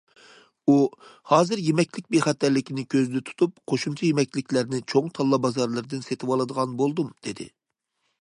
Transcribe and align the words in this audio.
ئۇ: 0.71 0.75
ھازىر 1.31 1.59
يېمەكلىك 1.65 2.07
بىخەتەرلىكىنى 2.15 2.85
كۆزدە 2.93 3.21
تۇتۇپ، 3.27 3.61
قوشۇمچە 3.73 4.05
يېمەكلىكلەرنى 4.09 4.81
چوڭ 4.95 5.13
تاللا 5.19 5.39
بازارلىرىدىن 5.45 6.03
سېتىۋالىدىغان 6.09 6.75
بولدۇم، 6.81 7.13
دېدى. 7.29 7.51